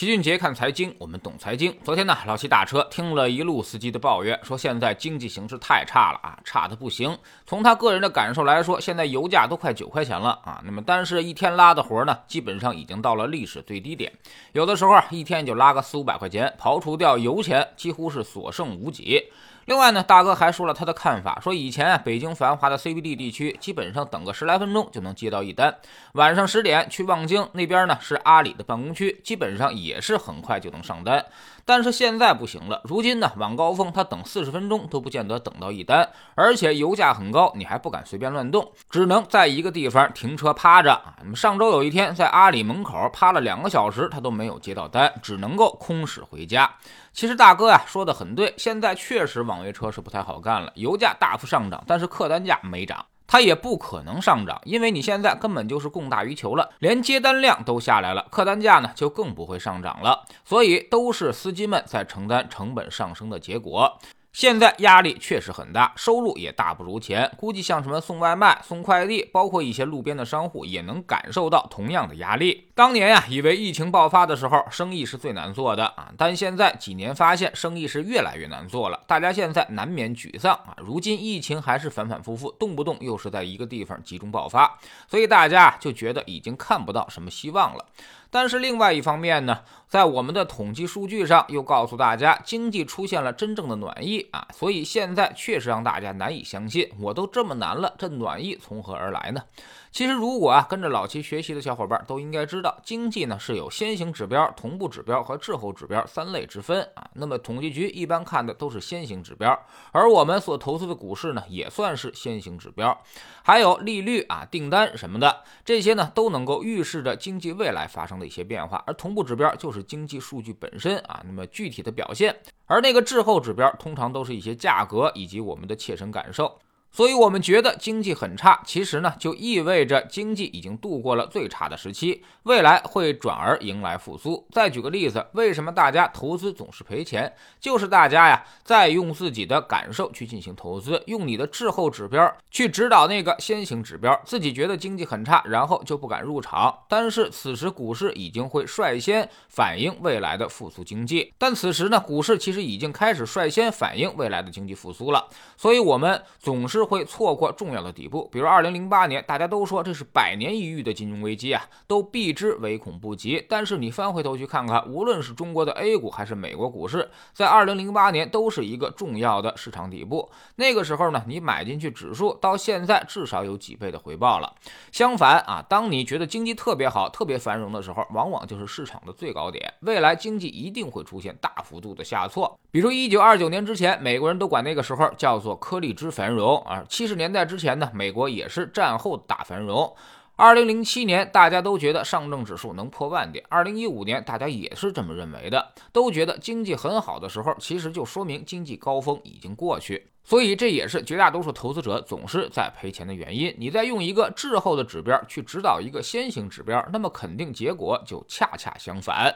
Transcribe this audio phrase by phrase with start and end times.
[0.00, 1.76] 齐俊杰看财经，我们懂财经。
[1.84, 7.14] 昨天呢，老齐打车听了一路司机的抱怨，说现在经济形势太差了啊，差的不行。
[7.44, 14.10] 从他个人的感受来说，现在油价都快九块钱了啊，那么但是一天拉的活呢，基本上已经到了历史最低点，
[14.52, 19.22] 有的时候啊，一天就拉个四五百块钱，刨除掉油钱，几乎是所剩无几。
[19.66, 25.74] 另外呢，大哥还说了他的看法，说以前啊，北京繁华的 CBD 地区，基本上等个十来分钟就能接到一单。
[26.14, 31.24] 晚上十点去望京那边呢，是阿里的办公区，基本上也是很快就能上单。
[31.64, 41.00] 但是现在不行了，如今呢，晚高峰他等四十分钟都不见得等到一单，而且油价很高，你还不敢随便乱动，只能在一个地方停车趴着。
[41.22, 46.70] 那么上周有一天在阿里门口趴了两个小时，他都没有接到单，只能够空驶回家。
[47.12, 63.96] 其实大哥呀说的很对，现在确实网约车是不太好干了，油价大幅上涨，但是客单价没涨，它也不可能上涨，因为你现在根本就是供大于求了，连接单量都下来了，客单价呢就更不会上涨了，所以都是司机们在承担成本上升的结果。
[64.32, 67.30] 现在压力确实很大，收入也大不如前。
[67.36, 72.69] 估计像什么送外卖、送快递，包括一些路边的商户，也能感受到同样的压力。
[72.80, 78.98] 当年呀，以为疫情爆发的时候，生意是最难做的啊，但现在几年发现，生意是越来越难做了。
[79.06, 80.74] 大家现在难免沮丧啊。
[80.78, 87.84] 如今疫情还是反反复复，动不动又是在一个地方集中爆发，所以大家就觉得已经看不到什么希望了。
[88.32, 99.42] 但是另外一方面呢，在我们的统计数据上又告诉大家，经济出现了真正的暖意啊，所以现在确实让大家难以相信，我都这么难了，这暖意从何而来呢？
[99.90, 107.08] 其实，如果啊跟着老齐学习的小伙伴都应该知道，经济呢是有先行指标、同步指标和滞后指标三类之分啊。
[107.14, 109.58] 那么统计局一般看的都是先行指标，
[109.92, 112.96] 而我们所投资的股市呢也算是先行指标，
[113.42, 118.82] 还有利率啊、订单什么的，这些呢都能够预示着经济未来发生的一些变化。
[118.86, 126.58] 而同步指标就是经济数据本身啊，那么具体的表现，而那个滞后指标通常都是一些价格以及我们的切身感受。
[126.92, 134.44] 所以，我们觉得经济很差，其实呢，就意味着经济已经度过了最差的时期，未来会转而迎来复苏。
[134.50, 137.32] 再举个例子，为什么大家投资总是赔钱？
[137.60, 146.76] 就是大家呀，在用自己的感受去进行投资，用你的滞后指标去指导那个先行指标，自己觉得经济很差，然后就不敢入场。
[146.88, 155.28] 但是此时股市已经会率先反映未来的复苏经济，但此时呢，股市其实已经开始率先反映未来的经济复苏了。
[155.56, 156.79] 所以，我们总是。
[156.80, 163.44] 是会错过重要的底部，比如二零零八年，大家都说这是百年一遇的金融危机啊，都避之唯恐不及。
[163.48, 170.30] 但是你翻回头去看看，无论是中国的 A 股还是美国股市，在二零零八年都是一个重要的市场底部。
[170.56, 174.54] 那个时候呢，你买进去指数，到现在至少有几倍的回报了。
[174.90, 179.72] 相反啊，当你觉得经济特别好、特别繁荣的时候，往往就是市场的最高点。
[179.80, 182.58] 未来经济一定会出现大幅度的下挫。
[182.70, 186.56] 比如一九二九年之前，美国人都管那个时候叫做颗粒之繁荣。
[186.70, 189.92] 啊，七十年代之前呢，美国也是战后大繁荣。
[190.36, 193.44] 二零零七年，大家都觉得上证指数能破万点。
[193.48, 200.12] 二零一五年，大家也是这么认为的，都觉得经济很好的时候，其实就说明经济高峰已经过去。
[200.22, 203.52] 所以这也是绝大多数投资者总是在赔钱的原因。
[203.58, 209.34] 你在用一个滞后的指标去指导一个先行指标，那么肯定结果就恰恰相反。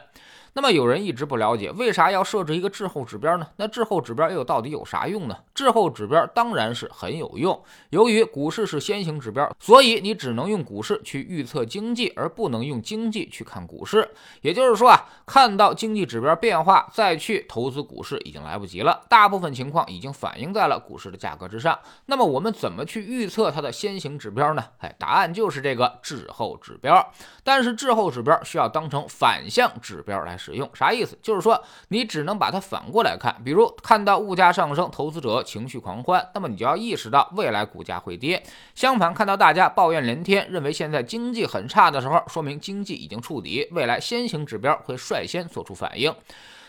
[0.57, 3.45] 那么有人一直不了解，为啥要设置一个滞后指标呢？
[3.57, 5.37] 那滞后指标又到底有啥用呢？
[5.53, 7.61] 滞后指标当然是很有用。
[7.89, 14.09] 由于股市是先行指标，所以你只能用股市去预测经济，而不能用经济去看股市。
[14.39, 21.77] 也就是说啊，看到经济指标变化再去投资股市已经来不及了，大部分情况已经反映在了股市的价格之上。
[22.05, 24.63] 那么我们怎么去预测它的先行指标呢？
[24.77, 27.05] 哎，答案就是这个滞后指标。
[27.43, 30.39] 但是滞后指标需要当成反向指标来。
[30.45, 31.17] 使用啥意思？
[31.23, 38.43] 就是说你只能把它反过来看，比如看到物价上升，投资者情绪狂欢，那么你就要意识到未来股价会跌。
[38.75, 46.13] 相反，看到大家抱怨连天，认为现在经济很差的时候，说明经济已经触底，未来先行指标会率先做出反应。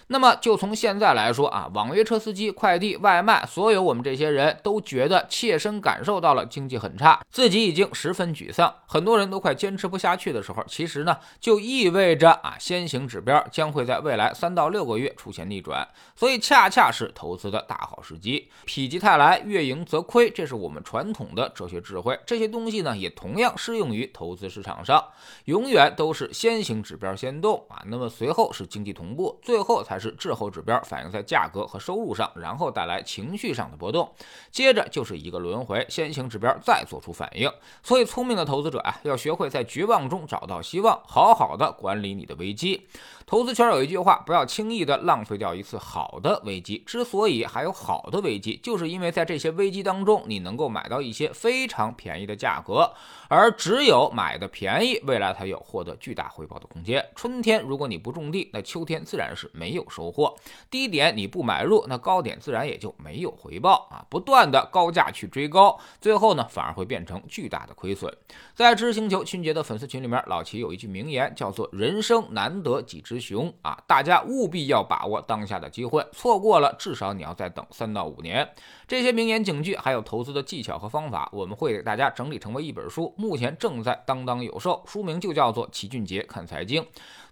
[0.09, 18.49] 那么就从现在来说啊，网约车司机、快递、外卖，所有我们这些人都觉得切身感受到了经济很差，自己已经十分沮丧，很多人都快坚持不下去的时候，其实呢就意味着啊先行指标将会在未来三到六个月出现逆转，所以恰恰是投资的大好时机。
[18.65, 22.17] 否极泰来，月盈则亏，这是我们传统的哲学智慧。
[22.25, 25.05] 这些东西呢也同样适用于投资市场上，
[25.47, 29.96] 永远都是先行指标先动啊，那么随后是经济同步，最后才。
[29.97, 34.13] 才是滞后指标，反映在价格和收入上，然后带来情绪上的波动。
[34.51, 37.51] 接着就是一个轮回，先行指标再做出反应。
[37.83, 42.87] 所以，聪明的投资者啊，要学会在绝望中找到希望，好好的管理你的危机。
[43.25, 46.79] 投资圈有一句话，不要轻易的浪费掉一次好的危机。
[46.87, 52.93] 之所以还有好的危机，就是因为在这些危机当中，你能够买到一些非常便宜的价格，
[53.29, 57.05] 而只有买的便宜，未来才有获得巨大回报的空间。
[57.17, 60.35] 春天如果你不种地，那秋天自然是没有收获；
[60.71, 64.07] 低点你不买入，那高点自然也就没有回报啊！
[64.09, 68.11] 不断的高价去追高，最后呢，反而会变成巨大的亏损。
[68.55, 73.21] 在知识星球春节的粉丝群里面，老齐有一句名言，叫做“人生难得几只”。
[73.27, 73.83] 熊啊！
[73.87, 78.49] 大家务必要把握当下的机会，错过了，至少你要再等三到五年。
[78.87, 86.83] 这些名言警句，还有投资的技巧和方法，我们会给大家整理成为一本书，目前正在当当有售，书名就叫做《齐俊杰看财经》。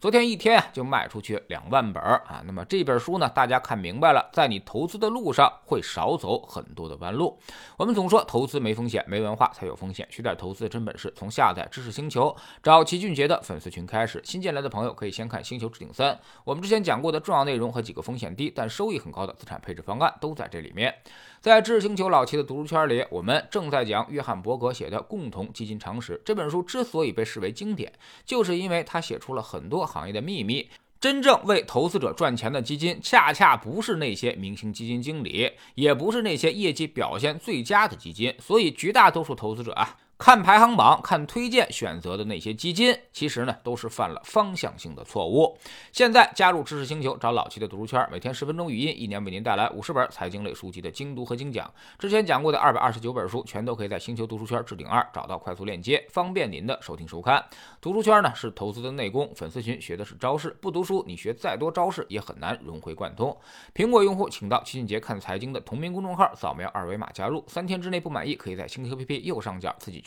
[0.00, 2.42] 昨天一天就卖出去两万本啊！
[2.46, 7.38] 那么这本书呢，大家看明白了，在你投资的路上会少走很多的弯路。
[7.76, 10.06] 我们总说投资没风险，没文化才有风险。
[10.10, 14.20] 学点投资的真本事，从下载知识星球找齐俊杰的粉丝群开始。
[14.24, 16.12] 新进来的朋友可以先看《星球置顶三》，
[16.44, 20.94] 我们之前讲过的重要内容和几个风险低但收益很高的资产配置方案都在这里面。
[21.40, 27.92] 在知识星球老齐的读书圈里，我们正在讲约翰伯格写的《共同基金常识》这本书之所以被视为经典，
[28.24, 29.84] 就是因为他写出了很多。
[29.84, 30.68] 行业的秘密，
[31.04, 38.34] 真正为投资者赚钱的基金，恰恰不是那些明星基金经理，也不是那些业绩表现最佳的基金。
[38.40, 39.98] 所以，绝大多数投资者啊。
[40.16, 45.58] 看排行榜、看推荐选择的那些基金，其实呢都是犯了方向性的错误。
[45.90, 51.68] 现在加入知识星球，找老七的读书圈，每天十分钟语音，一年为您带来五十本财经类书籍的精读和精讲。
[51.98, 57.44] 之前讲过的二百二十九本书，全都可以在星球读书圈置顶二找到快速链接，方便您的收听收看。
[57.80, 63.36] 读书圈呢是投资的内功，粉丝群学的是招式，不读书你学再多招式也很难融会贯通。
[63.74, 70.04] 苹果用户请到齐俊杰看财经的同名公众号，扫描二维码加入，三天之内不满意，可以在星球 APP 右上角自己。